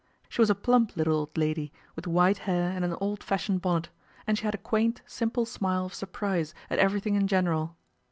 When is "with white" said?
1.95-2.39